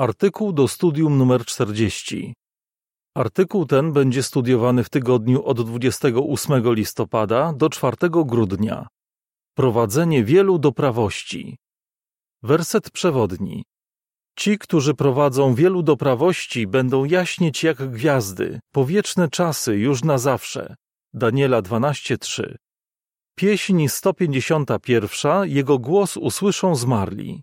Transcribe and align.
Artykuł 0.00 0.52
do 0.52 0.68
studium 0.68 1.18
numer 1.18 1.44
40. 1.44 2.34
Artykuł 3.14 3.66
ten 3.66 3.92
będzie 3.92 4.22
studiowany 4.22 4.84
w 4.84 4.90
tygodniu 4.90 5.44
od 5.44 5.62
28 5.62 6.74
listopada 6.74 7.52
do 7.52 7.68
4 7.68 7.96
grudnia. 8.10 8.86
Prowadzenie 9.54 10.24
wielu 10.24 10.58
do 10.58 10.72
prawości. 10.72 11.56
Werset 12.42 12.90
przewodni. 12.90 13.64
Ci, 14.36 14.58
którzy 14.58 14.94
prowadzą 14.94 15.54
wielu 15.54 15.82
do 15.82 15.96
prawości, 15.96 16.66
będą 16.66 17.04
jaśnieć 17.04 17.64
jak 17.64 17.90
gwiazdy, 17.90 18.60
po 18.72 18.84
wieczne 18.84 19.28
czasy 19.28 19.76
już 19.76 20.04
na 20.04 20.18
zawsze. 20.18 20.74
Daniela 21.14 21.62
12:3. 21.62 22.56
Pieśń 23.34 23.88
151. 23.88 25.48
Jego 25.48 25.78
głos 25.78 26.16
usłyszą 26.16 26.74
zmarli. 26.74 27.42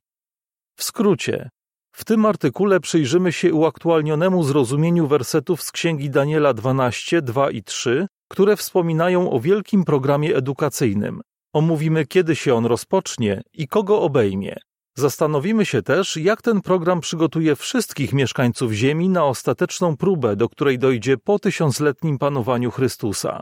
W 0.75 0.83
skrócie, 0.83 1.49
w 1.97 2.05
tym 2.05 2.25
artykule 2.25 2.79
przyjrzymy 2.79 3.31
się 3.31 3.53
uaktualnionemu 3.53 4.43
zrozumieniu 4.43 5.07
wersetów 5.07 5.63
z 5.63 5.71
Księgi 5.71 6.09
Daniela 6.09 6.53
12, 6.53 7.21
2 7.21 7.51
i 7.51 7.63
3, 7.63 8.07
które 8.27 8.55
wspominają 8.55 9.31
o 9.31 9.39
wielkim 9.39 9.83
programie 9.83 10.35
edukacyjnym. 10.35 11.21
Omówimy, 11.53 12.05
kiedy 12.05 12.35
się 12.35 12.55
on 12.55 12.65
rozpocznie 12.65 13.41
i 13.53 13.67
kogo 13.67 14.01
obejmie. 14.01 14.55
Zastanowimy 14.97 15.65
się 15.65 15.81
też, 15.81 16.17
jak 16.17 16.41
ten 16.41 16.61
program 16.61 17.01
przygotuje 17.01 17.55
wszystkich 17.55 18.13
mieszkańców 18.13 18.71
Ziemi 18.71 19.09
na 19.09 19.25
ostateczną 19.25 19.97
próbę, 19.97 20.35
do 20.35 20.49
której 20.49 20.79
dojdzie 20.79 21.17
po 21.17 21.39
tysiącletnim 21.39 22.17
panowaniu 22.17 22.71
Chrystusa. 22.71 23.41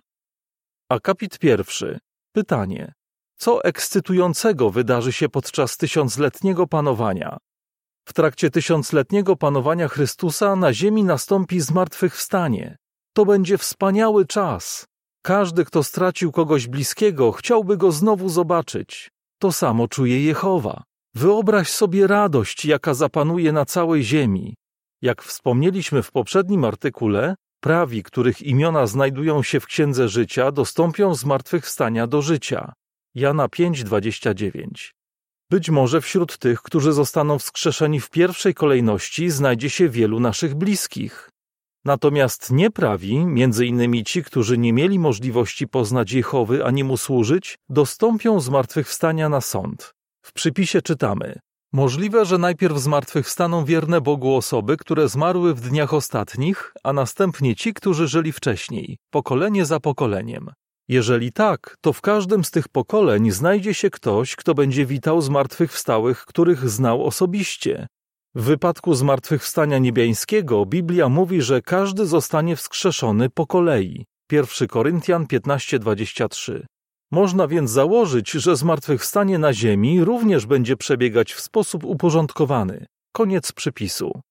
Akapit 0.89 1.39
pierwszy. 1.39 1.99
Pytanie. 2.31 2.93
Co 3.37 3.63
ekscytującego 3.63 4.69
wydarzy 4.69 5.11
się 5.11 5.29
podczas 5.29 5.77
tysiącletniego 5.77 6.67
panowania? 6.67 7.37
W 8.05 8.13
trakcie 8.13 8.49
tysiącletniego 8.49 9.35
panowania 9.35 9.87
Chrystusa 9.87 10.55
na 10.55 10.73
ziemi 10.73 11.03
nastąpi 11.03 11.59
zmartwychwstanie. 11.61 12.77
To 13.13 13.25
będzie 13.25 13.57
wspaniały 13.57 14.25
czas. 14.25 14.85
Każdy, 15.21 15.65
kto 15.65 15.83
stracił 15.83 16.31
kogoś 16.31 16.67
bliskiego, 16.67 17.31
chciałby 17.31 17.77
go 17.77 17.91
znowu 17.91 18.29
zobaczyć. 18.29 19.11
To 19.39 19.51
samo 19.51 19.87
czuje 19.87 20.23
Jehowa. 20.23 20.83
Wyobraź 21.15 21.69
sobie 21.69 22.07
radość, 22.07 22.65
jaka 22.65 22.93
zapanuje 22.93 23.51
na 23.51 23.65
całej 23.65 24.03
ziemi. 24.03 24.55
Jak 25.01 25.23
wspomnieliśmy 25.23 26.03
w 26.03 26.11
poprzednim 26.11 26.65
artykule, 26.65 27.35
prawi, 27.59 28.03
których 28.03 28.41
imiona 28.41 28.87
znajdują 28.87 29.43
się 29.43 29.59
w 29.59 29.65
Księdze 29.65 30.09
Życia, 30.09 30.51
dostąpią 30.51 31.15
zmartwychwstania 31.15 32.07
do 32.07 32.21
życia. 32.21 32.73
Jana 33.15 33.47
5:29. 33.47 34.91
Być 35.49 35.69
może 35.69 36.01
wśród 36.01 36.37
tych, 36.37 36.61
którzy 36.61 36.93
zostaną 36.93 37.39
wskrzeszeni 37.39 37.99
w 37.99 38.09
pierwszej 38.09 38.53
kolejności, 38.53 39.29
znajdzie 39.29 39.69
się 39.69 39.89
wielu 39.89 40.19
naszych 40.19 40.55
bliskich. 40.55 41.29
Natomiast 41.85 42.51
nieprawi, 42.51 43.25
między 43.25 43.65
innymi 43.65 44.03
ci, 44.03 44.23
którzy 44.23 44.57
nie 44.57 44.73
mieli 44.73 44.99
możliwości 44.99 45.67
poznać 45.67 46.11
Jehowy 46.11 46.65
ani 46.65 46.83
mu 46.83 46.97
służyć, 46.97 47.57
dostąpią 47.69 48.39
zmartwychwstania 48.39 49.29
na 49.29 49.41
sąd. 49.41 49.93
W 50.25 50.33
przypisie 50.33 50.81
czytamy: 50.81 51.39
Możliwe, 51.73 52.25
że 52.25 52.37
najpierw 52.37 52.77
zmartwychwstaną 52.77 53.65
wierne 53.65 54.01
Bogu 54.01 54.35
osoby, 54.35 54.77
które 54.77 55.09
zmarły 55.09 55.53
w 55.53 55.61
dniach 55.61 55.93
ostatnich, 55.93 56.73
a 56.83 56.93
następnie 56.93 57.55
ci, 57.55 57.73
którzy 57.73 58.07
żyli 58.07 58.31
wcześniej, 58.31 58.97
pokolenie 59.09 59.65
za 59.65 59.79
pokoleniem. 59.79 60.51
Jeżeli 60.87 61.31
tak, 61.31 61.77
to 61.81 61.93
w 61.93 62.01
każdym 62.01 62.43
z 62.43 62.51
tych 62.51 62.67
pokoleń 62.67 63.31
znajdzie 63.31 63.73
się 63.73 63.89
ktoś, 63.89 64.35
kto 64.35 64.53
będzie 64.53 64.85
witał 64.85 65.21
zmartwychwstałych, 65.21 66.25
których 66.25 66.69
znał 66.69 67.05
osobiście. 67.05 67.87
W 68.35 68.43
wypadku 68.43 68.93
zmartwychwstania 68.93 69.77
niebiańskiego 69.77 70.65
Biblia 70.65 71.09
mówi, 71.09 71.41
że 71.41 71.61
każdy 71.61 72.05
zostanie 72.05 72.55
wskrzeszony 72.55 73.29
po 73.29 73.47
kolei. 73.47 74.05
1 74.31 74.67
Koryntian 74.67 75.25
15:23. 75.25 76.65
Można 77.11 77.47
więc 77.47 77.71
założyć, 77.71 78.31
że 78.31 78.55
zmartwychwstanie 78.55 79.37
na 79.37 79.53
ziemi 79.53 80.03
również 80.03 80.45
będzie 80.45 80.77
przebiegać 80.77 81.33
w 81.33 81.39
sposób 81.39 81.83
uporządkowany. 81.83 82.85
Koniec 83.13 83.51
przypisu. 83.51 84.21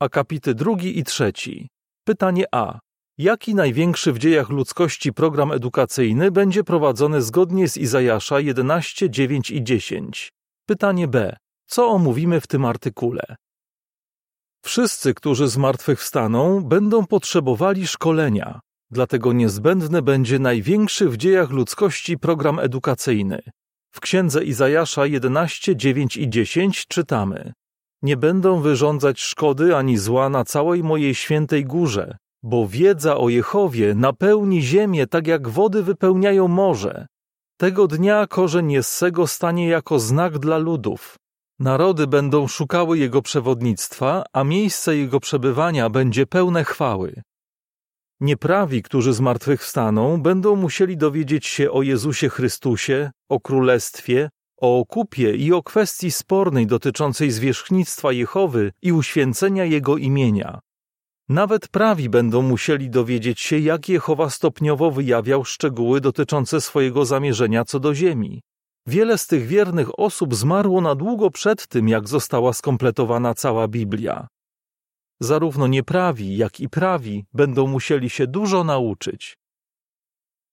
Akapity 0.00 0.54
drugi 0.54 0.98
i 0.98 1.04
trzeci. 1.04 1.68
Pytanie 2.04 2.44
A. 2.52 2.78
Jaki 3.22 3.54
największy 3.54 4.12
w 4.12 4.18
dziejach 4.18 4.50
ludzkości 4.50 5.12
program 5.12 5.52
edukacyjny 5.52 6.30
będzie 6.30 6.64
prowadzony 6.64 7.22
zgodnie 7.22 7.68
z 7.68 7.76
Izajasza 7.76 8.40
11, 8.40 9.10
9 9.10 9.50
i 9.50 9.64
10? 9.64 10.32
Pytanie 10.66 11.08
B. 11.08 11.36
Co 11.66 11.88
omówimy 11.88 12.40
w 12.40 12.46
tym 12.46 12.64
artykule? 12.64 13.36
Wszyscy, 14.64 15.14
którzy 15.14 15.48
zmartwychwstaną, 15.48 16.60
będą 16.64 17.06
potrzebowali 17.06 17.86
szkolenia, 17.86 18.60
dlatego 18.90 19.32
niezbędny 19.32 20.02
będzie 20.02 20.38
największy 20.38 21.08
w 21.08 21.16
dziejach 21.16 21.50
ludzkości 21.50 22.18
program 22.18 22.58
edukacyjny. 22.58 23.42
W 23.94 24.00
księdze 24.00 24.44
Izajasza 24.44 25.06
11, 25.06 25.76
9 25.76 26.16
i 26.16 26.30
10 26.30 26.86
czytamy: 26.86 27.52
Nie 28.02 28.16
będą 28.16 28.60
wyrządzać 28.60 29.20
szkody 29.20 29.76
ani 29.76 29.98
zła 29.98 30.28
na 30.28 30.44
całej 30.44 30.82
mojej 30.82 31.14
świętej 31.14 31.64
górze, 31.64 32.16
bo 32.42 32.66
wiedza 32.68 33.16
o 33.16 33.28
Jehowie 33.28 33.94
napełni 33.94 34.62
ziemię 34.62 35.06
tak 35.06 35.26
jak 35.26 35.48
wody 35.48 35.82
wypełniają 35.82 36.48
morze. 36.48 37.06
Tego 37.56 37.88
dnia 37.88 38.26
korzeń 38.26 38.72
Jessego 38.72 39.26
stanie 39.26 39.68
jako 39.68 39.98
znak 39.98 40.38
dla 40.38 40.58
ludów. 40.58 41.16
Narody 41.58 42.06
będą 42.06 42.48
szukały 42.48 42.98
Jego 42.98 43.22
przewodnictwa, 43.22 44.24
a 44.32 44.44
miejsce 44.44 44.96
Jego 44.96 45.20
przebywania 45.20 45.90
będzie 45.90 46.26
pełne 46.26 46.64
chwały. 46.64 47.22
Nieprawi, 48.20 48.82
którzy 48.82 49.12
zmartwychwstaną, 49.12 50.22
będą 50.22 50.56
musieli 50.56 50.96
dowiedzieć 50.96 51.46
się 51.46 51.70
o 51.70 51.82
Jezusie 51.82 52.28
Chrystusie, 52.28 53.10
o 53.28 53.40
Królestwie, 53.40 54.28
o 54.60 54.78
okupie 54.78 55.36
i 55.36 55.52
o 55.52 55.62
kwestii 55.62 56.10
spornej 56.10 56.66
dotyczącej 56.66 57.30
zwierzchnictwa 57.30 58.12
Jehowy 58.12 58.72
i 58.82 58.92
uświęcenia 58.92 59.64
Jego 59.64 59.96
imienia. 59.96 60.60
Nawet 61.32 61.68
prawi 61.68 62.08
będą 62.08 62.42
musieli 62.42 62.90
dowiedzieć 62.90 63.40
się, 63.40 63.58
jak 63.58 63.88
Jehowa 63.88 64.30
stopniowo 64.30 64.90
wyjawiał 64.90 65.44
szczegóły 65.44 66.00
dotyczące 66.00 66.60
swojego 66.60 67.04
zamierzenia 67.04 67.64
co 67.64 67.80
do 67.80 67.94
ziemi. 67.94 68.42
Wiele 68.86 69.18
z 69.18 69.26
tych 69.26 69.46
wiernych 69.46 69.98
osób 69.98 70.34
zmarło 70.34 70.80
na 70.80 70.94
długo 70.94 71.30
przed 71.30 71.66
tym, 71.66 71.88
jak 71.88 72.08
została 72.08 72.52
skompletowana 72.52 73.34
cała 73.34 73.68
Biblia. 73.68 74.26
Zarówno 75.20 75.66
nieprawi, 75.66 76.36
jak 76.36 76.60
i 76.60 76.68
prawi 76.68 77.24
będą 77.34 77.66
musieli 77.66 78.10
się 78.10 78.26
dużo 78.26 78.64
nauczyć. 78.64 79.36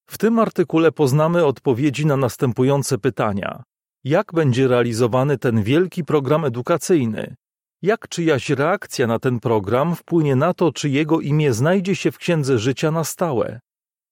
W 0.09 0.17
tym 0.17 0.39
artykule 0.39 0.91
poznamy 0.91 1.45
odpowiedzi 1.45 2.05
na 2.05 2.17
następujące 2.17 2.97
pytania. 2.97 3.63
Jak 4.03 4.33
będzie 4.33 4.67
realizowany 4.67 5.37
ten 5.37 5.63
wielki 5.63 6.03
program 6.03 6.45
edukacyjny? 6.45 7.35
Jak 7.81 8.07
czyjaś 8.07 8.49
reakcja 8.49 9.07
na 9.07 9.19
ten 9.19 9.39
program 9.39 9.95
wpłynie 9.95 10.35
na 10.35 10.53
to, 10.53 10.71
czy 10.71 10.89
jego 10.89 11.21
imię 11.21 11.53
znajdzie 11.53 11.95
się 11.95 12.11
w 12.11 12.17
Księdze 12.17 12.59
Życia 12.59 12.91
na 12.91 13.03
stałe? 13.03 13.59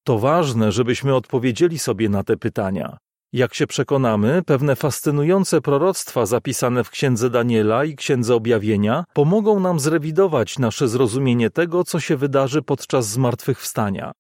To 0.04 0.20
ważne, 0.20 0.72
żebyśmy 0.72 1.16
odpowiedzieli 1.16 1.80
sobie 1.80 2.10
na 2.10 2.24
te 2.24 2.38
pytania. 2.38 2.98
Jak 3.34 3.54
się 3.54 3.68
przekonamy, 3.68 4.42
pewne 4.46 4.76
fascynujące 4.76 5.62
proroctwa 5.62 6.26
zapisane 6.26 6.84
w 6.84 6.90
Księdze 6.90 7.30
Daniela 7.30 7.86
i 7.86 7.96
Księdze 7.96 8.36
Objawienia 8.36 9.04
pomogą 9.14 9.60
nam 9.60 9.80
zrewidować 9.80 10.60
nasze 10.60 10.88
zrozumienie 10.88 11.50
tego, 11.50 11.84
co 11.84 12.00
się 12.00 12.18
wydarzy 12.18 12.62
podczas 12.62 13.08
zmartwychwstania. 13.08 14.12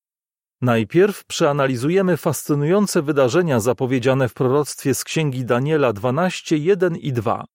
Najpierw 0.61 1.25
przeanalizujemy 1.25 2.17
fascynujące 2.17 3.01
wydarzenia 3.01 3.59
zapowiedziane 3.59 4.29
w 4.29 4.33
proroctwie 4.33 4.93
z 4.93 5.03
Księgi 5.03 5.45
Daniela 5.45 5.93
12, 5.93 6.57
1 6.57 6.95
i 6.95 7.13
2. 7.13 7.45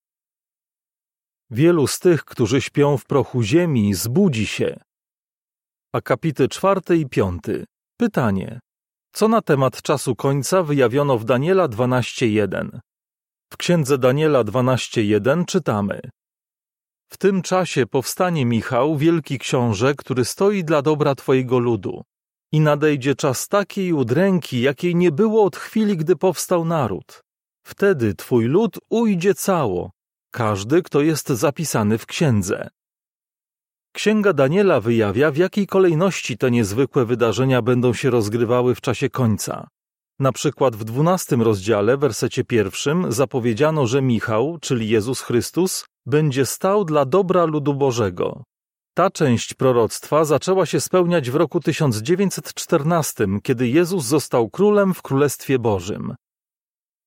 Wielu 1.54 1.86
z 1.86 1.98
tych, 1.98 2.24
którzy 2.24 2.60
śpią 2.60 2.97
w 2.97 3.04
prochu 3.04 3.42
ziemi, 3.42 3.94
zbudzi 3.94 4.47
się. 4.47 4.80
Akapity 5.94 6.48
czwarty 6.48 6.97
i 6.97 7.06
piąty. 7.06 7.65
Pytanie. 7.97 8.60
Co 9.12 9.28
na 9.28 9.42
temat 9.42 9.82
czasu 9.82 10.16
końca 10.16 10.62
wyjawiono 10.62 11.18
w 11.18 11.24
Daniela 11.24 11.68
12.1? 11.68 12.78
W 13.53 13.56
księdze 13.56 13.98
Daniela 13.98 14.44
12.1 14.44 15.44
czytamy 15.44 16.00
W 17.09 17.16
tym 17.16 17.42
czasie 17.42 17.86
powstanie 17.86 18.47
Michał, 18.47 18.97
wielki 18.97 19.38
książę, 19.38 19.94
który 19.94 20.24
stoi 20.24 20.65
dla 20.65 20.82
dobra 20.82 21.15
Twojego 21.15 21.59
ludu. 21.59 22.03
I 22.53 22.60
nadejdzie 22.60 23.15
czas 23.15 23.48
takiej 23.48 23.92
udręki, 23.92 24.60
jakiej 24.60 24.94
nie 24.94 25.12
było 25.12 25.44
od 25.44 25.56
chwili, 25.56 25.97
gdy 25.97 26.16
powstał 26.16 26.65
naród. 26.65 27.21
Wtedy 27.66 28.15
Twój 28.15 28.44
lud 28.44 28.78
ujdzie 28.91 29.34
cało, 29.34 29.91
każdy, 30.32 30.82
kto 30.82 31.00
jest 31.00 31.28
zapisany 31.28 31.98
w 31.98 32.06
księdze. 32.06 32.68
Księga 33.92 34.32
Daniela 34.32 34.80
wyjawia, 34.80 35.30
w 35.30 35.36
jakiej 35.36 35.66
kolejności 35.66 36.38
te 36.38 36.50
niezwykłe 36.50 37.04
wydarzenia 37.04 37.62
będą 37.62 37.92
się 37.92 38.10
rozgrywały 38.10 38.74
w 38.74 38.80
czasie 38.80 39.10
końca. 39.10 39.68
Na 40.18 40.32
przykład 40.32 40.76
w 40.76 40.84
dwunastym 40.84 41.42
rozdziale, 41.42 41.96
wersecie 41.96 42.44
pierwszym, 42.44 43.12
zapowiedziano, 43.12 43.86
że 43.86 44.02
Michał, 44.02 44.58
czyli 44.60 44.88
Jezus 44.88 45.20
Chrystus, 45.20 45.84
będzie 46.06 46.46
stał 46.46 46.84
dla 46.84 47.04
dobra 47.04 47.44
ludu 47.44 47.74
Bożego. 47.74 48.42
Ta 48.94 49.10
część 49.10 49.54
proroctwa 49.54 50.24
zaczęła 50.24 50.66
się 50.66 50.80
spełniać 50.80 51.30
w 51.30 51.34
roku 51.34 51.60
1914, 51.60 53.26
kiedy 53.42 53.68
Jezus 53.68 54.04
został 54.04 54.50
królem 54.50 54.94
w 54.94 55.02
Królestwie 55.02 55.58
Bożym. 55.58 56.14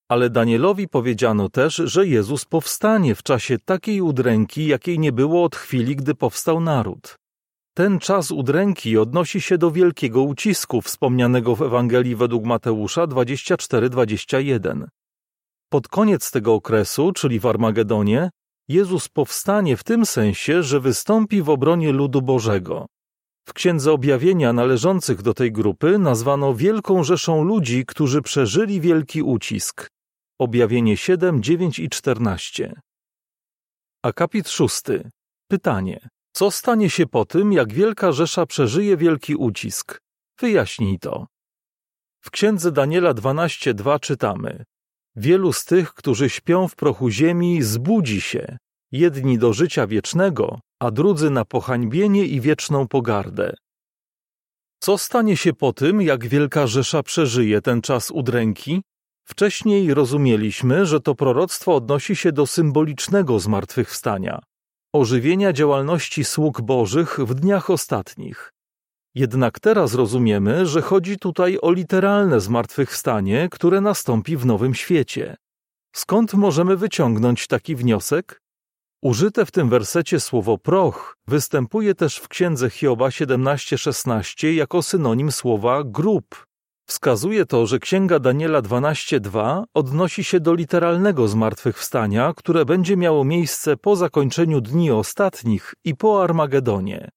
Ale 0.10 0.30
Danielowi 0.30 0.88
powiedziano 0.88 1.50
też, 1.50 1.75
że 1.75 2.07
Jezus 2.07 2.46
powstanie 2.46 3.16
w 3.16 3.24
czasie 3.24 3.57
takiej 3.66 4.02
udręki, 4.02 4.68
jakiej 4.68 5.00
nie 5.00 5.12
było 5.12 5.44
od 5.44 5.56
chwili, 5.56 5.96
gdy 5.96 6.16
powstał 6.16 6.60
naród. 6.60 7.16
Ten 7.78 8.00
czas 8.00 8.31
udręki 8.31 8.98
odnosi 8.98 9.42
się 9.42 9.57
do 9.57 9.72
wielkiego 9.72 10.24
ucisku 10.24 10.81
wspomnianego 10.81 11.56
w 11.56 11.62
Ewangelii 11.62 12.16
według 12.16 12.46
Mateusza 12.46 13.07
24-21. 13.07 14.88
Pod 15.69 15.88
koniec 15.88 16.31
tego 16.31 16.54
okresu, 16.54 17.12
czyli 17.12 17.40
w 17.40 17.46
Armagedonie, 17.46 18.30
Jezus 18.68 19.10
powstanie 19.10 19.78
w 19.78 19.84
tym 19.84 20.06
sensie, 20.06 20.63
że 20.63 20.80
wystąpi 20.80 21.42
w 21.42 21.50
obronie 21.50 21.92
ludu 21.92 22.22
Bożego. 22.22 22.86
W 23.48 23.54
Księdze 23.54 23.92
Objawienia 23.92 24.54
należących 24.54 25.22
do 25.22 25.34
tej 25.34 25.51
grupy 25.51 26.00
nazwano 26.00 26.54
wielką 26.54 27.04
rzeszą 27.04 27.44
ludzi, 27.44 27.86
którzy 27.86 28.22
przeżyli 28.22 28.81
wielki 28.81 29.22
ucisk. 29.24 29.95
Objawienie 30.40 30.98
7, 30.98 31.44
9 31.44 31.80
i 31.80 31.90
14. 31.90 32.82
Akapit 34.04 34.50
6. 34.50 34.82
Pytanie. 35.48 36.10
Co 36.34 36.52
stanie 36.52 36.90
się 36.90 37.08
po 37.08 37.26
tym, 37.26 37.54
jak 37.54 37.74
wielka 37.74 38.12
rzesza 38.12 38.46
przeżyje 38.46 38.98
wielki 38.98 39.36
ucisk? 39.36 40.02
Wyjaśnij 40.40 41.00
to. 41.00 41.28
W 42.22 42.32
księdze 42.32 42.72
Daniela 42.72 43.14
12:2 43.14 44.00
czytamy: 44.00 44.64
Wielu 45.16 45.54
z 45.54 45.66
tych, 45.66 45.94
którzy 45.94 46.30
śpią 46.30 46.68
w 46.68 46.76
prochu 46.76 47.10
ziemi, 47.10 47.64
zbudzi 47.64 48.22
się, 48.22 48.58
jedni 48.92 49.38
do 49.38 49.54
życia 49.54 49.88
wiecznego, 49.88 50.60
a 50.80 50.92
drudzy 50.92 51.30
na 51.30 51.46
pohańbienie 51.46 52.26
i 52.26 52.42
wieczną 52.42 52.88
pogardę. 52.88 53.54
Co 54.80 54.98
stanie 54.98 55.38
się 55.38 55.54
po 55.54 55.74
tym, 55.74 56.02
jak 56.02 56.28
wielka 56.28 56.68
rzesza 56.68 57.04
przeżyje 57.04 57.62
ten 57.62 57.82
czas 57.82 58.12
udręki? 58.12 58.82
Wcześniej 59.25 59.94
rozumieliśmy, 59.94 60.86
że 60.86 61.00
to 61.00 61.16
proroctwo 61.16 61.75
odnosi 61.75 62.16
się 62.16 62.31
do 62.31 62.48
symbolicznego 62.48 63.39
zmartwychwstania, 63.39 64.42
ożywienia 64.94 65.54
działalności 65.54 66.24
sług 66.24 66.62
bożych 66.62 67.19
w 67.19 67.33
dniach 67.33 67.69
ostatnich. 67.69 68.51
Jednak 69.16 69.60
teraz 69.60 69.94
rozumiemy, 69.94 70.66
że 70.66 70.81
chodzi 70.81 71.18
tutaj 71.18 71.57
o 71.62 71.72
literalne 71.72 72.39
zmartwychwstanie, 72.39 73.50
które 73.51 73.81
nastąpi 73.81 74.38
w 74.38 74.45
nowym 74.45 74.74
świecie. 74.74 75.36
Skąd 75.95 76.33
możemy 76.33 76.77
wyciągnąć 76.77 77.48
taki 77.48 77.75
wniosek? 77.75 78.42
Użyte 79.01 79.45
w 79.45 79.51
tym 79.51 79.69
wersecie 79.69 80.19
słowo 80.19 80.57
proch 80.57 81.18
występuje 81.27 81.95
też 81.95 82.18
w 82.18 82.27
księdze 82.27 82.69
Hioba 82.69 83.07
17:16 83.07 84.54
jako 84.54 84.83
synonim 84.83 85.31
słowa 85.31 85.83
grób. 85.83 86.45
Wskazuje 86.88 87.46
to, 87.46 87.66
że 87.66 87.80
księga 87.80 88.20
Daniela 88.20 88.62
12:2 88.62 89.64
odnosi 89.74 90.24
się 90.24 90.40
do 90.40 90.54
literalnego 90.54 91.28
zmartwychwstania, 91.28 92.34
które 92.36 92.66
będzie 92.66 92.98
miało 92.98 93.24
miejsce 93.24 93.78
po 93.78 93.96
zakończeniu 93.96 94.62
dni 94.62 94.92
ostatnich 94.92 95.74
i 95.84 95.96
po 95.96 96.24
Armagedonie. 96.24 97.10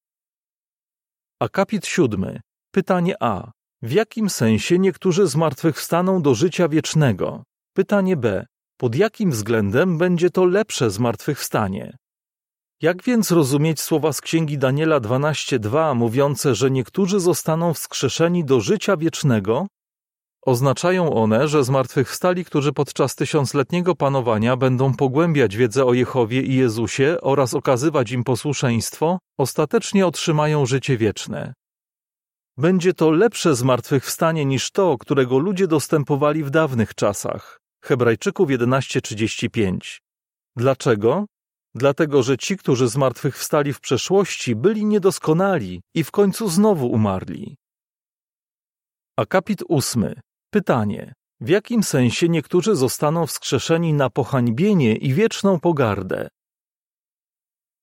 Akapit 1.39 1.87
siódmy. 1.87 2.41
Pytanie 2.71 3.15
A. 3.19 3.51
W 3.81 3.91
jakim 3.91 4.29
sensie 4.29 4.79
niektórzy 4.79 5.27
zmartwychwstaną 5.27 6.21
do 6.21 6.35
życia 6.35 6.67
wiecznego? 6.67 7.43
Pytanie 7.73 8.17
B. 8.17 8.45
Pod 8.77 8.95
jakim 8.95 9.31
względem 9.31 9.97
będzie 9.97 10.29
to 10.29 10.45
lepsze 10.45 10.89
zmartwychwstanie? 10.89 11.97
Jak 12.81 13.03
więc 13.03 13.31
rozumieć 13.31 13.81
słowa 13.81 14.13
z 14.13 14.21
księgi 14.21 14.57
Daniela 14.57 14.99
12:2 14.99 15.95
mówiące, 15.95 16.55
że 16.55 16.71
niektórzy 16.71 17.19
zostaną 17.19 17.73
wskrzeszeni 17.73 18.45
do 18.45 18.61
życia 18.61 18.97
wiecznego? 18.97 19.67
Oznaczają 20.41 21.13
one, 21.13 21.47
że 21.47 21.63
zmartwychwstali, 21.63 22.45
którzy 22.45 22.73
podczas 22.73 23.15
tysiącletniego 23.15 23.95
panowania 23.95 24.57
będą 24.57 24.93
pogłębiać 24.95 25.55
wiedzę 25.55 25.85
o 25.85 25.93
Jehowie 25.93 26.41
i 26.41 26.55
Jezusie 26.55 27.17
oraz 27.21 27.53
okazywać 27.53 28.11
im 28.11 28.23
posłuszeństwo, 28.23 29.19
ostatecznie 29.37 30.07
otrzymają 30.07 30.65
życie 30.65 30.97
wieczne. 30.97 31.53
Będzie 32.57 32.93
to 32.93 33.11
lepsze 33.11 33.55
zmartwychwstanie 33.55 34.45
niż 34.45 34.71
to, 34.71 34.97
którego 34.97 35.37
ludzie 35.37 35.67
dostępowali 35.67 36.43
w 36.43 36.49
dawnych 36.49 36.95
czasach. 36.95 37.59
Hebrajczyków 37.83 38.49
11:35. 38.49 40.01
Dlaczego? 40.55 41.25
Dlatego, 41.75 42.23
że 42.23 42.37
ci, 42.37 42.57
którzy 42.57 42.87
zmartwychwstali 42.87 43.73
w 43.73 43.79
przeszłości, 43.79 44.55
byli 44.55 44.85
niedoskonali 44.85 45.81
i 45.95 46.03
w 46.03 46.11
końcu 46.11 46.49
znowu 46.49 46.91
umarli. 46.91 47.55
Akapit 49.17 49.63
ósmy. 49.67 50.21
Pytanie. 50.53 51.13
W 51.41 51.49
jakim 51.49 51.83
sensie 51.83 52.29
niektórzy 52.29 52.75
zostaną 52.75 53.27
wskrzeszeni 53.27 53.93
na 53.93 54.09
pohańbienie 54.09 54.95
i 54.95 55.13
wieczną 55.13 55.59
pogardę? 55.59 56.27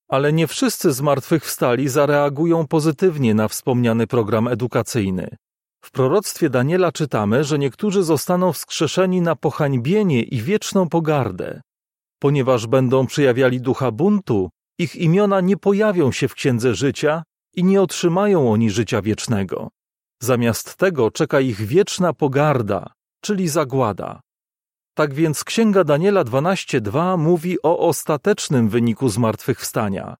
Ale 0.09 0.33
nie 0.33 0.47
wszyscy 0.47 0.93
zmartwychwstali 0.93 1.88
zareagują 1.88 2.67
pozytywnie 2.67 3.35
na 3.35 3.49
wspomniany 3.49 4.06
program 4.06 4.49
edukacyjny. 4.49 5.37
W 5.85 5.91
proroctwie 5.91 6.50
Daniela 6.50 6.93
czytamy, 6.93 7.44
że 7.44 7.59
niektórzy 7.59 8.03
zostaną 8.03 8.53
wskrzeszeni 8.53 9.21
na 9.21 9.37
pohańbienie 9.37 10.23
i 10.23 10.43
wieczną 10.43 10.88
pogardę. 10.88 11.61
Ponieważ 12.19 12.67
będą 12.67 13.07
przejawiali 13.07 13.61
ducha 13.61 13.91
buntu, 13.91 14.51
ich 14.79 14.97
imiona 14.97 15.41
nie 15.41 15.57
pojawią 15.57 16.13
się 16.13 16.29
w 16.29 16.35
Księdze 16.35 16.75
Życia 16.75 17.23
i 17.55 17.65
nie 17.65 17.83
otrzymają 17.83 18.53
oni 18.53 18.71
życia 18.71 19.03
wiecznego. 19.03 19.69
Zamiast 20.23 20.77
tego 20.77 21.11
czeka 21.11 21.41
ich 21.41 21.61
wieczna 21.67 22.13
pogarda, 22.13 22.93
czyli 23.21 23.49
zagłada. 23.49 24.21
Tak 24.95 25.15
więc 25.15 25.45
Księga 25.45 25.85
Daniela 25.85 26.25
12:2 26.25 27.19
mówi 27.19 27.63
o 27.63 27.79
ostatecznym 27.79 28.69
wyniku 28.69 29.09
zmartwychwstania. 29.09 30.17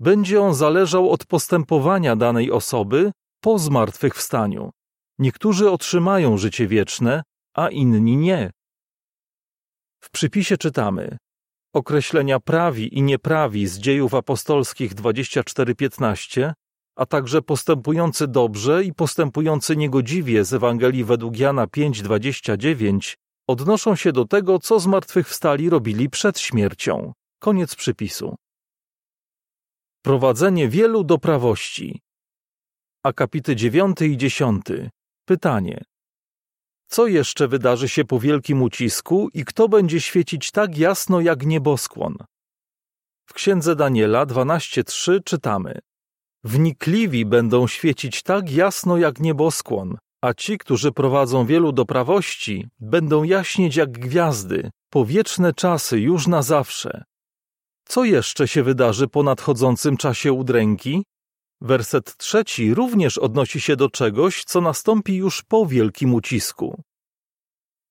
Będzie 0.00 0.40
on 0.40 0.54
zależał 0.54 1.10
od 1.10 1.26
postępowania 1.26 2.16
danej 2.16 2.52
osoby 2.52 3.12
po 3.40 3.58
zmartwychwstaniu. 3.58 4.70
Niektórzy 5.18 5.70
otrzymają 5.70 6.38
życie 6.38 6.66
wieczne, 6.66 7.22
a 7.54 7.68
inni 7.68 8.16
nie. 8.16 8.50
W 10.00 10.10
przypisie 10.10 10.56
czytamy: 10.56 11.16
Określenia 11.74 12.40
prawi 12.40 12.98
i 12.98 13.02
nieprawi 13.02 13.66
z 13.66 13.78
dziejów 13.78 14.14
apostolskich 14.14 14.94
24:15 14.94 16.52
a 16.96 17.06
także 17.06 17.42
postępujący 17.42 18.28
dobrze 18.28 18.84
i 18.84 18.92
postępujący 18.92 19.76
niegodziwie 19.76 20.44
z 20.44 20.54
Ewangelii 20.54 21.04
według 21.04 21.38
Jana 21.38 21.66
5:29 21.66 23.16
odnoszą 23.48 23.96
się 23.96 24.12
do 24.12 24.24
tego, 24.24 24.58
co 24.58 24.80
zmartwychwstali 24.80 25.70
robili 25.70 26.10
przed 26.10 26.38
śmiercią. 26.38 27.12
Koniec 27.38 27.74
przypisu. 27.74 28.36
Prowadzenie 30.02 30.68
wielu 30.68 31.04
do 31.04 31.18
prawości. 31.18 32.00
Akapity 33.02 33.56
9 33.56 34.00
i 34.02 34.16
10. 34.16 34.64
Pytanie. 35.24 35.84
Co 36.88 37.06
jeszcze 37.06 37.48
wydarzy 37.48 37.88
się 37.88 38.04
po 38.04 38.20
wielkim 38.20 38.62
ucisku 38.62 39.28
i 39.34 39.44
kto 39.44 39.68
będzie 39.68 40.00
świecić 40.00 40.50
tak 40.50 40.78
jasno 40.78 41.20
jak 41.20 41.46
nieboskłon? 41.46 42.16
W 43.26 43.32
księdze 43.32 43.76
Daniela 43.76 44.26
12:3 44.26 45.20
czytamy: 45.24 45.78
Wnikliwi 46.44 47.26
będą 47.26 47.66
świecić 47.66 48.22
tak 48.22 48.50
jasno 48.50 48.96
jak 48.96 49.20
nieboskłon, 49.20 49.96
a 50.22 50.34
ci, 50.34 50.58
którzy 50.58 50.92
prowadzą 50.92 51.46
wielu 51.46 51.72
do 51.72 51.84
prawości, 51.84 52.68
będą 52.80 53.22
jaśnieć 53.22 53.76
jak 53.76 53.90
gwiazdy, 53.90 54.70
po 54.90 55.04
wieczne 55.04 55.52
czasy 55.52 56.00
już 56.00 56.26
na 56.26 56.42
zawsze. 56.42 57.04
Co 57.84 58.04
jeszcze 58.04 58.48
się 58.48 58.62
wydarzy 58.62 59.08
po 59.08 59.22
nadchodzącym 59.22 59.96
czasie 59.96 60.32
udręki? 60.32 61.04
Werset 61.60 62.16
trzeci 62.16 62.74
również 62.74 63.18
odnosi 63.18 63.60
się 63.60 63.76
do 63.76 63.90
czegoś, 63.90 64.44
co 64.44 64.60
nastąpi 64.60 65.16
już 65.16 65.42
po 65.42 65.66
wielkim 65.66 66.14
ucisku. 66.14 66.82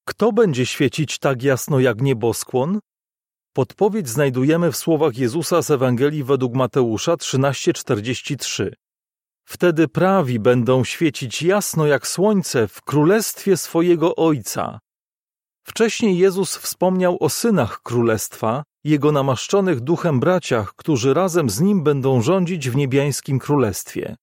Kto 0.05 0.32
będzie 0.32 0.65
świecić 0.65 1.20
tak 1.20 1.43
jasno 1.43 1.79
jak 1.79 2.01
nieboskłon? 2.01 2.79
Podpowiedź 3.53 4.10
znajdujemy 4.10 4.72
w 4.72 4.77
słowach 4.77 5.17
Jezusa 5.17 5.62
z 5.62 5.72
Ewangelii 5.72 6.24
według 6.24 6.53
Mateusza 6.53 7.13
13:43. 7.13 8.74
Wtedy 9.46 9.88
prawi 9.88 10.39
będą 10.39 10.84
świecić 10.84 11.41
jasno 11.41 11.88
jak 11.88 12.08
słońce 12.08 12.67
w 12.67 12.82
królestwie 12.82 13.58
swojego 13.58 14.15
Ojca. 14.15 14.79
Wcześniej 15.63 16.17
Jezus 16.17 16.58
wspomniał 16.58 17.17
o 17.20 17.29
synach 17.29 17.82
królestwa, 17.82 18.63
jego 18.84 19.12
namaszczonych 19.12 19.80
duchem 19.80 20.20
braciach, 20.20 20.74
którzy 20.75 21.13
razem 21.13 21.50
z 21.50 21.62
nim 21.62 21.84
będą 21.84 22.22
rządzić 22.22 22.70
w 22.70 22.75
niebiańskim 22.75 23.40
królestwie. 23.40 24.16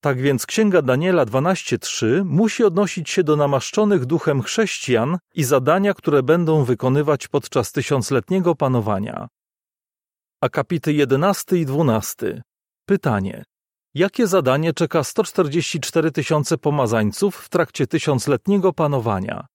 Tak 0.00 0.20
więc 0.20 0.46
Księga 0.46 0.82
Daniela 0.82 1.26
12:3 1.26 2.24
musi 2.24 2.64
odnosić 2.64 3.10
się 3.10 3.24
do 3.24 3.36
namaszczonych 3.36 4.06
duchem 4.06 4.42
chrześcijan 4.42 5.18
i 5.34 5.44
zadania, 5.44 5.94
które 5.94 6.22
będą 6.22 6.64
wykonywać 6.64 7.28
podczas 7.28 7.72
tysiącletniego 7.72 8.54
panowania. 8.54 9.28
Akapity 10.40 10.92
11 10.92 11.56
i 11.56 11.66
12. 11.66 12.42
Pytanie. 12.86 13.44
Jakie 13.94 14.26
zadanie 14.26 14.72
czeka 14.72 15.04
144 15.04 16.10
tysiące 16.10 16.58
pomazańców 16.58 17.36
w 17.36 17.48
trakcie 17.48 17.86
tysiącletniego 17.86 18.72
panowania? 18.72 19.46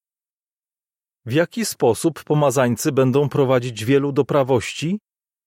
W 1.30 1.32
jaki 1.32 1.66
sposób 1.66 2.24
pomazańcy 2.24 2.92
będą 2.92 3.30
prowadzić 3.30 3.86
wielu 3.86 4.12
do 4.12 4.26
prawości? 4.26 5.00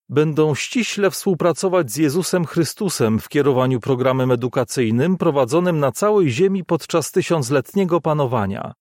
Będą 0.08 0.54
ściśle 0.54 1.10
współpracować 1.10 1.90
z 1.90 1.96
Jezusem 1.96 2.44
Chrystusem 2.44 3.18
w 3.18 3.28
kierowaniu 3.28 3.80
programem 3.80 4.30
edukacyjnym 4.30 5.16
prowadzonym 5.16 5.78
na 5.80 5.92
całej 5.92 6.30
ziemi 6.30 6.64
podczas 6.64 7.10
tysiącletniego 7.10 8.00
panowania. 8.00 8.72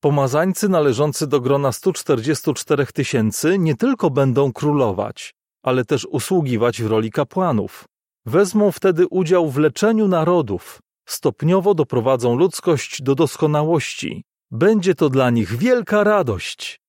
Pomazańcy 0.00 0.68
należący 0.68 1.26
do 1.26 1.40
grona 1.40 1.72
144 1.72 2.86
tysięcy 2.86 3.58
nie 3.58 3.76
tylko 3.76 4.10
będą 4.10 4.52
królować, 4.52 5.34
ale 5.62 5.84
też 5.84 6.04
usługiwać 6.04 6.82
w 6.82 6.86
roli 6.86 7.10
kapłanów. 7.10 7.84
Wezmą 8.26 8.72
wtedy 8.72 9.06
udział 9.06 9.50
w 9.50 9.58
leczeniu 9.58 10.08
narodów, 10.08 10.78
stopniowo 11.08 11.74
doprowadzą 11.74 12.36
ludzkość 12.36 13.02
do 13.02 13.14
doskonałości. 13.14 14.24
Będzie 14.54 14.94
to 14.94 15.10
dla 15.10 15.30
nich 15.30 15.56
wielka 15.56 16.04
radość. 16.04 16.80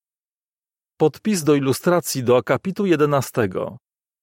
Podpis 0.97 1.43
do 1.43 1.55
ilustracji 1.55 2.23
do 2.23 2.37
akapitu 2.37 2.85
11. 2.85 3.49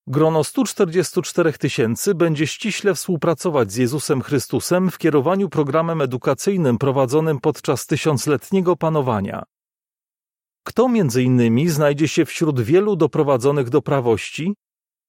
Grono 0.07 0.45
144 0.45 1.53
tysięcy 1.53 2.15
będzie 2.15 2.47
ściśle 2.47 2.95
współpracować 2.95 3.73
z 3.73 3.77
Jezusem 3.77 4.23
Chrystusem 4.23 4.91
w 4.91 4.99
kierowaniu 4.99 5.49
programem 5.49 6.01
edukacyjnym 6.01 6.79
prowadzonym 6.79 7.41
podczas 7.41 7.87
tysiącletniego 7.87 8.77
panowania. 8.77 9.43
Kto 10.67 10.89
między 10.89 11.23
innymi 11.23 11.69
znajdzie 11.69 12.09
się 12.09 12.25
wśród 12.25 12.61
wielu 12.61 12.97
doprowadzonych 12.97 13.69
do 13.69 13.83
prawości? 13.83 14.55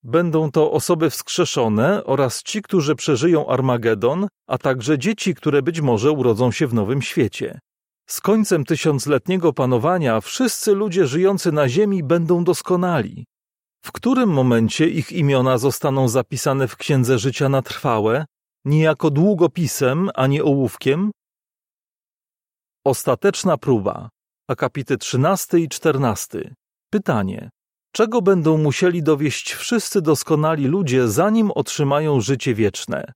Będą 0.03 0.51
to 0.51 0.71
osoby 0.71 1.09
wskrzeszone 1.09 2.03
oraz 2.03 2.43
ci, 2.43 2.61
którzy 2.61 2.95
przeżyją 2.95 3.47
Armagedon, 3.47 4.27
a 4.47 4.57
także 4.57 4.99
dzieci, 4.99 5.35
które 5.35 5.61
być 5.61 5.81
może 5.81 6.11
urodzą 6.11 6.51
się 6.51 6.67
w 6.67 6.73
nowym 6.73 7.01
świecie. 7.01 7.59
Z 8.09 8.21
końcem 8.21 8.65
tysiącletniego 8.65 9.53
panowania 9.53 10.21
wszyscy 10.21 10.75
ludzie 10.75 11.07
żyjący 11.07 11.51
na 11.51 11.69
ziemi 11.69 12.03
będą 12.03 12.43
doskonali. 12.43 13.25
W 13.85 13.91
którym 13.91 14.29
momencie 14.29 14.87
ich 14.89 15.11
imiona 15.11 15.57
zostaną 15.57 16.07
zapisane 16.07 16.67
w 16.67 16.75
Księdze 16.75 17.19
Życia 17.19 17.49
na 17.49 17.61
trwałe, 17.61 18.25
nie 18.65 18.81
jako 18.81 19.09
długopisem 19.09 20.09
ani 20.15 20.41
ołówkiem? 20.41 21.11
Ostateczna 22.85 23.57
próba. 23.57 24.09
Akapity 24.49 24.97
13 24.97 25.59
i 25.59 25.69
14. 25.69 26.55
Pytanie. 26.89 27.49
Czego 27.93 28.21
będą 28.21 28.57
musieli 28.57 29.03
dowieść 29.03 29.53
wszyscy 29.53 30.01
doskonali 30.01 30.67
ludzie, 30.67 31.07
zanim 31.07 31.51
otrzymają 31.51 32.21
życie 32.21 32.55
wieczne? 32.55 33.13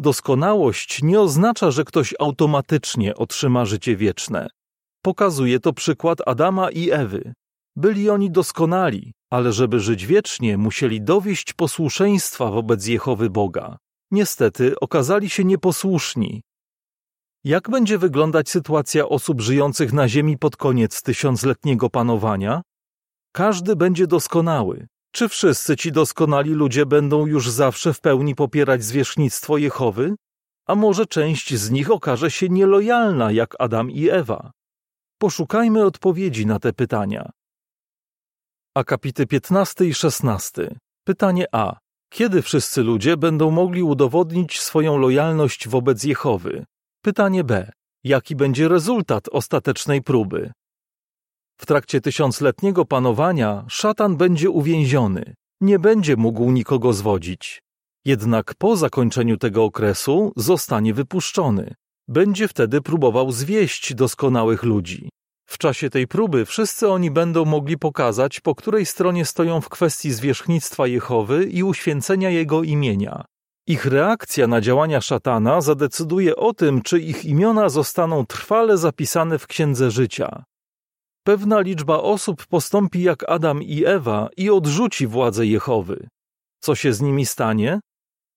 Doskonałość 0.00 1.02
nie 1.02 1.20
oznacza, 1.20 1.70
że 1.70 1.84
ktoś 1.84 2.14
automatycznie 2.18 3.14
otrzyma 3.14 3.64
życie 3.64 3.96
wieczne. 3.96 4.48
Pokazuje 5.02 5.60
to 5.60 5.72
przykład 5.72 6.18
Adama 6.26 6.70
i 6.70 6.90
Ewy. 6.90 7.32
Byli 7.76 8.10
oni 8.10 8.30
doskonali, 8.30 9.12
ale 9.30 9.52
żeby 9.52 9.80
żyć 9.80 10.06
wiecznie, 10.06 10.58
musieli 10.58 11.02
dowieść 11.02 11.52
posłuszeństwa 11.52 12.50
wobec 12.50 12.86
Jehowy 12.86 13.30
Boga. 13.30 13.76
Niestety 14.10 14.80
okazali 14.80 15.30
się 15.30 15.44
nieposłuszni. 15.44 16.42
Jak 17.44 17.70
będzie 17.70 17.98
wyglądać 17.98 18.48
sytuacja 18.50 19.08
osób 19.08 19.40
żyjących 19.40 19.92
na 19.92 20.08
ziemi 20.08 20.38
pod 20.38 20.56
koniec 20.56 21.02
tysiącletniego 21.02 21.90
panowania? 21.90 22.62
Każdy 23.32 23.76
będzie 23.76 24.06
doskonały. 24.06 24.86
Czy 25.12 25.28
wszyscy 25.28 25.76
ci 25.76 25.92
doskonali 25.92 26.50
ludzie 26.50 26.86
będą 26.86 27.26
już 27.26 27.50
zawsze 27.50 27.94
w 27.94 28.00
pełni 28.00 28.34
popierać 28.34 28.84
zwierzchnictwo 28.84 29.58
Jehowy? 29.58 30.14
A 30.66 30.74
może 30.74 31.06
część 31.06 31.54
z 31.54 31.70
nich 31.70 31.90
okaże 31.90 32.30
się 32.30 32.48
nielojalna 32.48 33.32
jak 33.32 33.54
Adam 33.58 33.90
i 33.90 34.08
Ewa? 34.08 34.50
Poszukajmy 35.18 35.84
odpowiedzi 35.84 36.46
na 36.46 36.58
te 36.58 36.72
pytania. 36.72 37.30
Akapity 38.74 39.26
15 39.26 39.84
i 39.84 39.94
16. 39.94 40.76
Pytanie 41.04 41.46
A. 41.52 41.78
Kiedy 42.12 42.42
wszyscy 42.42 42.82
ludzie 42.82 43.16
będą 43.16 43.50
mogli 43.50 43.82
udowodnić 43.82 44.60
swoją 44.60 44.98
lojalność 44.98 45.68
wobec 45.68 46.04
Jehowy? 46.04 46.64
Pytanie 47.02 47.44
B. 47.44 47.72
Jaki 48.04 48.36
będzie 48.36 48.68
rezultat 48.68 49.28
ostatecznej 49.28 50.02
próby? 50.02 50.52
W 51.60 51.66
trakcie 51.66 52.00
tysiącletniego 52.00 52.84
panowania 52.84 53.64
szatan 53.68 54.16
będzie 54.16 54.50
uwięziony, 54.50 55.34
nie 55.60 55.78
będzie 55.78 56.16
mógł 56.16 56.50
nikogo 56.50 56.92
zwodzić. 56.92 57.62
Jednak 58.04 58.54
po 58.58 58.76
zakończeniu 58.76 59.36
tego 59.36 59.64
okresu 59.64 60.32
zostanie 60.36 60.94
wypuszczony. 60.94 61.74
Będzie 62.08 62.48
wtedy 62.48 62.80
próbował 62.80 63.32
zwieść 63.32 63.94
doskonałych 63.94 64.62
ludzi. 64.62 65.08
W 65.48 65.58
czasie 65.58 65.90
tej 65.90 66.06
próby 66.06 66.44
wszyscy 66.44 66.88
oni 66.88 67.10
będą 67.10 67.44
mogli 67.44 67.78
pokazać, 67.78 68.40
po 68.40 68.54
której 68.54 68.86
stronie 68.86 69.24
stoją 69.24 69.60
w 69.60 69.68
kwestii 69.68 70.10
zwierzchnictwa 70.12 70.86
Jehowy 70.86 71.44
i 71.44 71.62
uświęcenia 71.62 72.30
jego 72.30 72.62
imienia. 72.62 73.24
Ich 73.66 73.86
reakcja 73.86 74.46
na 74.46 74.60
działania 74.60 75.00
szatana 75.00 75.60
zadecyduje 75.60 76.36
o 76.36 76.54
tym, 76.54 76.82
czy 76.82 77.00
ich 77.00 77.24
imiona 77.24 77.68
zostaną 77.68 78.26
trwale 78.26 78.78
zapisane 78.78 79.38
w 79.38 79.46
Księdze 79.46 79.90
Życia. 79.90 80.44
Pewna 81.24 81.60
liczba 81.60 81.98
osób 81.98 82.46
postąpi 82.46 83.02
jak 83.02 83.30
Adam 83.30 83.62
i 83.62 83.84
Ewa 83.84 84.28
i 84.36 84.50
odrzuci 84.50 85.06
władzę 85.06 85.46
Jehowy. 85.46 86.08
Co 86.60 86.74
się 86.74 86.92
z 86.92 87.00
nimi 87.00 87.26
stanie? 87.26 87.80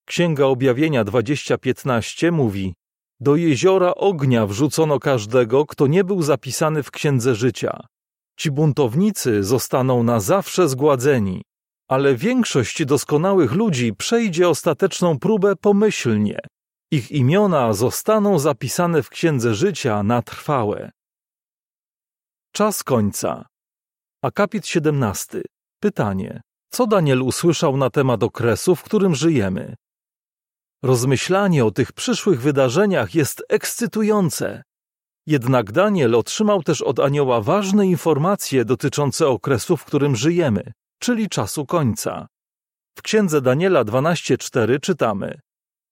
Księga 0.06 0.46
Objawienia 0.46 1.04
2015 1.04 2.32
mówi: 2.32 2.74
Do 3.20 3.36
jeziora 3.36 3.96
ognia 3.96 4.48
wrzucono 4.48 5.00
każdego, 5.00 5.66
kto 5.66 5.88
nie 5.88 6.04
był 6.04 6.22
zapisany 6.22 6.84
w 6.84 6.92
księdze 6.92 7.36
życia. 7.36 7.88
Ci 8.38 8.52
buntownicy 8.52 9.44
zostaną 9.44 10.04
na 10.04 10.20
zawsze 10.20 10.70
zgładzeni, 10.70 11.42
ale 11.88 12.16
większość 12.16 12.86
doskonałych 12.86 13.52
ludzi 13.52 13.94
przejdzie 13.94 14.50
ostateczną 14.50 15.20
próbę 15.20 15.56
pomyślnie. 15.56 16.40
Ich 16.92 17.12
imiona 17.12 17.74
zostaną 17.74 18.40
zapisane 18.40 19.04
w 19.04 19.10
księdze 19.10 19.56
życia 19.56 20.04
na 20.04 20.22
trwałe. 20.22 20.92
Czas 22.56 22.84
końca. 22.84 23.46
Akapit 24.24 24.68
17. 24.68 25.42
Pytanie. 25.80 26.42
Co 26.72 26.88
Daniel 26.88 27.22
usłyszał 27.22 27.78
na 27.78 27.90
temat 27.90 28.24
okresu, 28.24 28.76
w 28.76 28.84
którym 28.84 29.16
żyjemy? 29.16 29.76
Rozmyślanie 30.84 31.66
o 31.66 31.72
tych 31.72 31.92
przyszłych 31.92 32.42
wydarzeniach 32.42 33.16
jest 33.16 33.44
ekscytujące. 33.50 34.64
Jednak 35.28 35.72
Daniel 35.72 36.16
otrzymał 36.16 36.64
też 36.64 36.82
od 36.82 37.00
anioła 37.00 37.42
ważne 37.42 37.88
informacje 37.88 38.66
dotyczące 38.66 39.28
okresu, 39.28 39.78
w 39.78 39.86
którym 39.86 40.16
żyjemy, 40.16 40.72
czyli 41.00 41.30
czasu 41.30 41.66
końca. 41.66 42.28
W 42.98 43.02
księdze 43.02 43.42
Daniela 43.42 43.84
12:4 43.84 44.80
czytamy: 44.80 45.40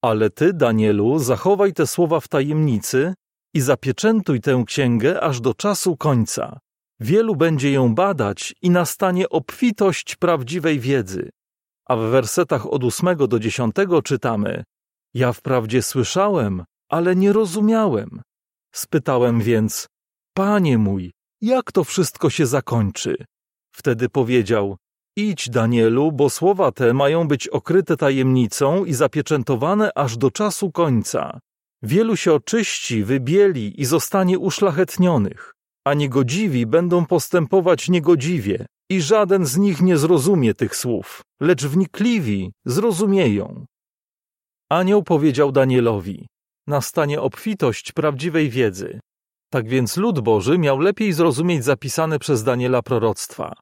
Ale 0.01 0.29
ty, 0.29 0.53
Danielu, 0.53 1.19
zachowaj 1.19 1.73
te 1.73 1.87
słowa 1.87 2.19
w 2.19 2.27
tajemnicy 2.27 3.13
i 3.53 3.61
zapieczętuj 3.61 4.41
tę 4.41 4.63
księgę 4.67 5.21
aż 5.21 5.41
do 5.41 5.53
czasu 5.53 5.97
końca. 5.97 6.59
Wielu 6.99 7.35
będzie 7.35 7.71
ją 7.71 7.95
badać 7.95 8.55
i 8.61 8.69
nastanie 8.69 9.29
obfitość 9.29 10.15
prawdziwej 10.15 10.79
wiedzy. 10.79 11.29
A 11.85 11.95
w 11.95 11.99
wersetach 11.99 12.65
od 12.65 12.83
8 12.83 13.17
do 13.27 13.39
10 13.39 13.75
czytamy: 14.03 14.63
Ja 15.13 15.33
wprawdzie 15.33 15.81
słyszałem, 15.81 16.63
ale 16.89 17.15
nie 17.15 17.33
rozumiałem. 17.33 18.21
Spytałem 18.75 19.41
więc: 19.41 19.87
Panie 20.33 20.77
mój, 20.77 21.11
jak 21.41 21.71
to 21.71 21.83
wszystko 21.83 22.29
się 22.29 22.45
zakończy? 22.45 23.25
Wtedy 23.71 24.09
powiedział: 24.09 24.77
Idź, 25.15 25.49
Danielu, 25.49 26.11
bo 26.11 26.29
słowa 26.29 26.71
te 26.71 26.93
mają 26.93 27.27
być 27.27 27.47
okryte 27.47 27.97
tajemnicą 27.97 28.85
i 28.85 28.93
zapieczętowane 28.93 29.91
aż 29.95 30.17
do 30.17 30.31
czasu 30.31 30.71
końca. 30.71 31.39
Wielu 31.83 32.15
się 32.15 32.33
oczyści, 32.33 33.03
wybieli 33.03 33.81
i 33.81 33.85
zostanie 33.85 34.39
uszlachetnionych, 34.39 35.53
a 35.85 35.93
niegodziwi 35.93 36.65
będą 36.65 37.05
postępować 37.05 37.89
niegodziwie 37.89 38.65
i 38.89 39.01
żaden 39.01 39.45
z 39.45 39.57
nich 39.57 39.81
nie 39.81 39.97
zrozumie 39.97 40.53
tych 40.53 40.75
słów, 40.75 41.21
lecz 41.41 41.65
wnikliwi 41.65 42.51
zrozumieją. 42.65 43.65
Anioł 44.69 45.03
powiedział 45.03 45.51
Danielowi, 45.51 46.27
nastanie 46.67 47.21
obfitość 47.21 47.91
prawdziwej 47.91 48.49
wiedzy. 48.49 48.99
Tak 49.51 49.69
więc 49.69 49.97
lud 49.97 50.19
Boży 50.19 50.57
miał 50.57 50.79
lepiej 50.79 51.13
zrozumieć 51.13 51.63
zapisane 51.63 52.19
przez 52.19 52.43
Daniela 52.43 52.81
proroctwa. 52.81 53.53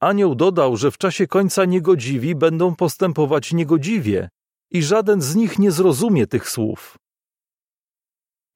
Anioł 0.00 0.34
dodał, 0.34 0.76
że 0.76 0.90
w 0.90 0.98
czasie 0.98 1.26
końca 1.26 1.64
niegodziwi 1.64 2.34
będą 2.34 2.76
postępować 2.76 3.52
niegodziwie 3.52 4.28
i 4.70 4.82
żaden 4.82 5.22
z 5.22 5.34
nich 5.34 5.58
nie 5.58 5.70
zrozumie 5.70 6.26
tych 6.26 6.48
słów. 6.48 6.96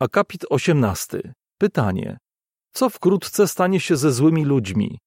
Akapit 0.00 0.44
18. 0.50 1.34
Pytanie. 1.58 2.18
Co 2.72 2.90
wkrótce 2.90 3.48
stanie 3.48 3.80
się 3.80 3.96
ze 3.96 4.12
złymi 4.12 4.44
ludźmi? 4.44 4.98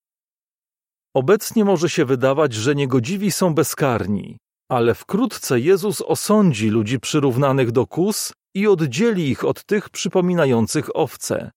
Obecnie 1.15 1.65
może 1.65 1.89
się 1.89 2.06
wydawać, 2.06 2.53
że 2.53 2.75
niegodziwi 2.75 3.32
są 3.32 3.53
bezkarni, 3.53 4.38
ale 4.72 4.96
wkrótce 4.96 5.60
Jezus 5.60 6.01
osądzi 6.01 6.70
ludzi 6.70 7.00
przyrównanych 7.00 7.72
do 7.72 7.88
kus 7.88 8.34
i 8.56 8.67
oddzieli 8.67 9.29
ich 9.29 9.46
od 9.46 9.63
tych 9.65 9.89
przypominających 9.89 10.96
owce. 10.96 11.51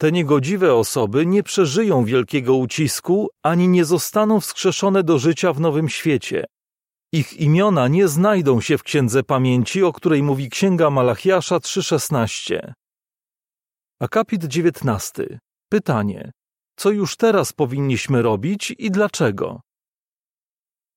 Te 0.00 0.12
niegodziwe 0.12 0.74
osoby 0.74 1.26
nie 1.26 1.42
przeżyją 1.42 2.04
wielkiego 2.04 2.56
ucisku 2.56 3.28
ani 3.42 3.68
nie 3.68 3.84
zostaną 3.84 4.40
wskrzeszone 4.40 5.02
do 5.02 5.18
życia 5.18 5.52
w 5.52 5.60
nowym 5.60 5.88
świecie. 5.88 6.44
Ich 7.12 7.32
imiona 7.32 7.88
nie 7.88 8.08
znajdą 8.08 8.60
się 8.60 8.78
w 8.78 8.82
Księdze 8.82 9.22
Pamięci, 9.22 9.82
o 9.82 9.92
której 9.92 10.22
mówi 10.22 10.50
Księga 10.50 10.90
Malachiasza 10.90 11.56
3,16. 11.56 12.72
Akapit 14.00 14.44
19. 14.44 15.38
Pytanie. 15.68 16.32
Co 16.76 16.90
już 16.90 17.16
teraz 17.16 17.52
powinniśmy 17.52 18.22
robić 18.22 18.74
i 18.78 18.90
dlaczego? 18.90 19.60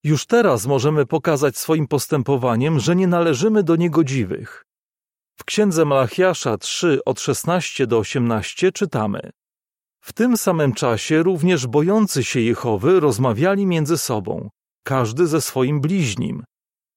Już 0.04 0.26
teraz 0.26 0.66
możemy 0.66 1.06
pokazać 1.06 1.58
swoim 1.58 1.88
postępowaniem, 1.88 2.80
że 2.80 2.96
nie 2.96 3.08
należymy 3.08 3.64
do 3.64 3.76
niegodziwych. 3.76 4.66
W 5.40 5.44
księdze 5.44 5.86
Malachiasza 5.86 6.58
3 6.58 7.00
od 7.06 7.20
16 7.20 7.88
do 7.88 7.98
18 7.98 8.72
czytamy: 8.72 9.32
W 10.02 10.14
tym 10.14 10.38
samym 10.38 10.74
czasie 10.74 11.24
również 11.24 11.68
bojący 11.68 12.24
się 12.24 12.40
Jehowy 12.40 13.00
rozmawiali 13.00 13.66
między 13.66 13.98
sobą, 13.98 14.50
każdy 14.84 15.28
ze 15.28 15.42
swoim 15.42 15.82
bliźnim, 15.82 16.44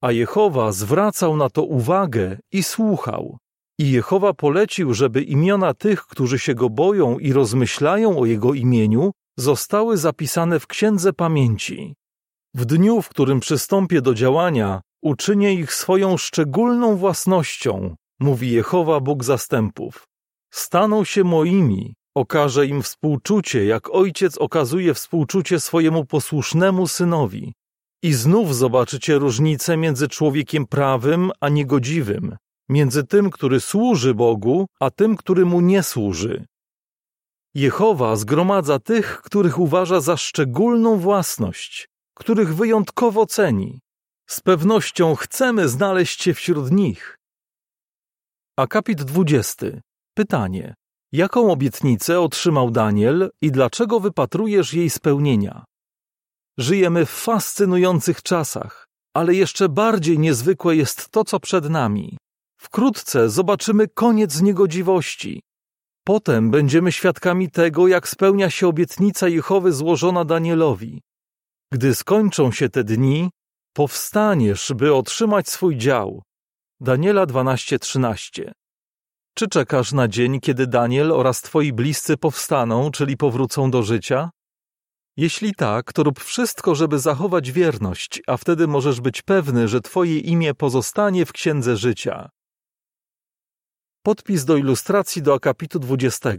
a 0.03 0.13
Jehowa 0.13 0.73
zwracał 0.73 1.37
na 1.37 1.51
to 1.51 1.63
uwagę 1.63 2.39
i 2.53 2.63
słuchał. 2.63 3.39
I 3.79 3.91
Jehowa 3.91 4.35
polecił, 4.35 4.95
żeby 4.95 5.23
imiona 5.23 5.75
tych, 5.75 6.07
którzy 6.07 6.39
się 6.39 6.55
go 6.55 6.71
boją 6.71 7.19
i 7.19 7.33
rozmyślają 7.33 8.19
o 8.19 8.27
jego 8.27 8.55
imieniu, 8.55 9.13
zostały 9.39 9.97
zapisane 9.97 10.61
w 10.61 10.67
księdze 10.67 11.13
pamięci. 11.13 11.95
W 12.55 12.65
dniu, 12.65 13.03
w 13.03 13.09
którym 13.09 13.41
przystąpię 13.41 14.03
do 14.03 14.15
działania, 14.15 14.81
uczynię 15.03 15.55
ich 15.55 15.75
swoją 15.75 16.17
szczególną 16.17 16.97
własnością, 16.97 17.95
mówi 18.21 18.51
Jehowa 18.51 19.01
Bóg 19.01 19.25
zastępów. 19.25 20.07
Staną 20.51 21.05
się 21.05 21.25
moimi, 21.25 21.95
okażę 22.15 22.67
im 22.67 22.83
współczucie, 22.83 23.65
jak 23.65 23.91
ojciec 23.91 24.39
okazuje 24.39 24.95
współczucie 24.95 25.61
swojemu 25.61 26.05
posłusznemu 26.05 26.89
synowi. 26.89 27.53
I 28.03 28.13
znów 28.13 28.57
zobaczycie 28.57 29.19
różnicę 29.19 29.77
między 29.77 30.09
człowiekiem 30.09 30.67
prawym 30.67 31.31
a 31.41 31.49
niegodziwym, 31.49 32.37
między 32.69 33.05
tym, 33.05 33.31
który 33.31 33.61
służy 33.61 34.15
Bogu, 34.15 34.67
a 34.81 34.91
tym, 34.91 35.17
który 35.17 35.47
mu 35.47 35.61
nie 35.61 35.83
służy. 35.83 36.45
Jehowa 37.55 38.17
zgromadza 38.17 38.79
tych, 38.79 39.23
których 39.23 39.59
uważa 39.59 40.01
za 40.01 40.17
szczególną 40.17 40.99
własność, 40.99 41.89
których 42.15 42.55
wyjątkowo 42.55 43.27
ceni. 43.27 43.81
Z 44.27 44.41
pewnością 44.41 45.15
chcemy 45.15 45.69
znaleźć 45.69 46.23
się 46.23 46.35
wśród 46.35 46.71
nich. 46.71 47.19
Akapit 48.59 49.03
20. 49.03 49.67
Pytanie. 50.15 50.75
Jaką 51.13 51.53
obietnicę 51.53 52.21
otrzymał 52.21 52.71
Daniel 52.71 53.31
i 53.43 53.51
dlaczego 53.53 54.01
wypatrujesz 54.01 54.75
jej 54.75 54.91
spełnienia? 54.91 55.65
Żyjemy 56.59 57.07
w 57.07 57.11
fascynujących 57.11 58.23
czasach, 58.23 58.87
ale 59.15 59.35
jeszcze 59.35 59.69
bardziej 59.69 60.19
niezwykłe 60.19 60.77
jest 60.77 61.09
to, 61.11 61.25
co 61.25 61.41
przed 61.41 61.71
nami. 61.71 62.17
Wkrótce 62.61 63.31
zobaczymy 63.31 63.89
koniec 63.89 64.43
niegodziwości. 64.43 65.43
Potem 66.05 66.51
będziemy 66.51 66.93
świadkami 66.93 67.51
tego, 67.51 67.89
jak 67.89 68.09
spełnia 68.09 68.51
się 68.51 68.69
obietnica 68.69 69.29
Jehowy 69.29 69.73
złożona 69.73 70.25
Danielowi. 70.25 71.01
Gdy 71.73 71.95
skończą 71.95 72.53
się 72.53 72.69
te 72.69 72.85
dni, 72.85 73.31
powstaniesz, 73.73 74.73
by 74.77 74.95
otrzymać 74.95 75.49
swój 75.49 75.77
dział. 75.77 76.23
Daniela 76.81 77.27
12:13. 77.27 78.53
Czy 79.35 79.49
czekasz 79.49 79.93
na 79.93 80.09
dzień, 80.09 80.41
kiedy 80.41 80.67
Daniel 80.67 81.13
oraz 81.13 81.43
twoi 81.43 81.73
bliscy 81.73 82.17
powstaną, 82.17 82.91
czyli 82.91 83.17
powrócą 83.17 83.71
do 83.71 83.83
życia? 83.83 84.31
Jeśli 85.17 85.55
tak, 85.55 85.93
to 85.93 86.03
rób 86.03 86.21
wszystko, 86.21 86.75
żeby 86.75 86.99
zachować 86.99 87.53
wierność, 87.53 88.23
a 88.27 88.37
wtedy 88.37 88.67
możesz 88.67 89.01
być 89.01 89.23
pewny, 89.23 89.69
że 89.69 89.81
twoje 89.81 90.19
imię 90.19 90.55
pozostanie 90.55 91.27
w 91.27 91.33
księdze 91.33 91.77
życia. 91.77 92.31
Podpis 94.03 94.45
do 94.45 94.57
ilustracji 94.57 95.23
do 95.23 95.35
akapitu 95.35 95.79
20. 95.79 96.31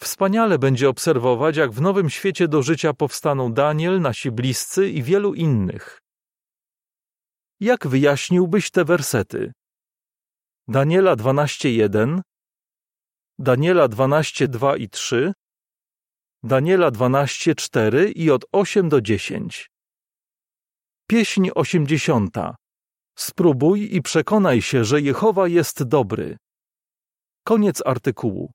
Wspaniale 0.00 0.58
będzie 0.58 0.88
obserwować, 0.88 1.56
jak 1.56 1.72
w 1.72 1.80
nowym 1.80 2.10
świecie 2.10 2.48
do 2.48 2.62
życia 2.62 2.94
powstaną 2.94 3.52
Daniel, 3.52 4.00
nasi 4.00 4.30
bliscy 4.30 4.90
i 4.90 5.02
wielu 5.02 5.34
innych. 5.34 6.00
Jak 7.60 7.86
wyjaśniłbyś 7.86 8.70
te 8.70 8.84
wersety? 8.84 9.52
Daniela 10.68 11.16
12:1, 11.16 12.20
Daniela 13.38 13.88
12:2 13.88 14.78
i 14.78 14.88
3, 14.88 15.32
Daniela 16.42 16.90
12:4 16.90 18.12
i 18.16 18.30
od 18.30 18.44
8 18.52 18.88
do 18.88 19.00
10. 19.00 19.70
Pieśń 21.10 21.48
80. 21.54 22.30
Spróbuj 23.16 23.96
i 23.96 24.02
przekonaj 24.02 24.62
się, 24.62 24.84
że 24.84 25.00
Jehowa 25.00 25.48
jest 25.48 25.82
dobry. 25.82 26.36
Koniec 27.44 27.82
artykułu. 27.86 28.46